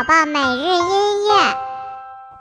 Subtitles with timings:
[0.00, 1.54] 宝宝每日音乐，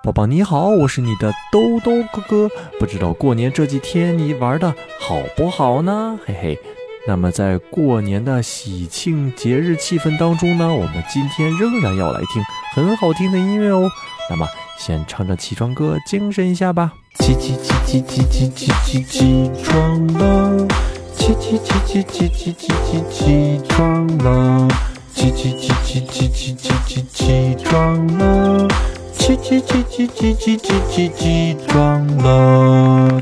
[0.02, 2.50] 宝宝你好，我是你的兜兜哥哥。
[2.80, 6.18] 不知道过年这几天你玩的好不好呢？
[6.26, 6.60] 嘿嘿。
[7.06, 12.42] 那么在过年的喜庆节日气氛当中呢，我们今天仍然要来听
[12.76, 13.90] 很好听的音乐哦。
[14.30, 14.48] 那么
[14.78, 16.94] 先唱着起床歌，精神一下吧。
[17.16, 20.66] 起起起起起起起起起床了，
[21.14, 24.66] 起起起起起起起起起床了。
[25.20, 28.66] 起起起起起起起起起床了，
[29.12, 33.20] 起起起起起起起起起床了。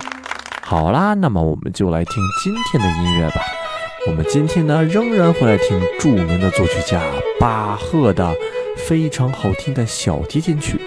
[0.62, 3.42] 好啦，那么我们就来听今天的音乐吧。
[4.06, 7.02] 我们今天呢，仍然会来听著名的作曲家
[7.40, 8.32] 巴赫的
[8.78, 10.80] 非常好听的小提琴曲。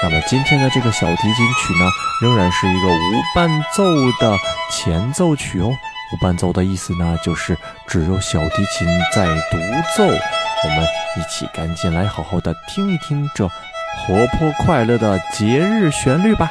[0.00, 1.90] 那么今天的这个小提琴曲呢，
[2.22, 3.82] 仍然是一个无伴奏
[4.20, 4.38] 的
[4.70, 5.72] 前奏曲哦。
[6.12, 7.56] 无伴奏的意思呢，就是
[7.86, 9.58] 只有小提琴在独
[9.96, 10.04] 奏。
[10.04, 16.50] 我们一起赶紧来好好的听一听这活泼快乐的节日旋律吧。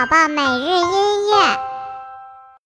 [0.00, 0.79] 宝宝每日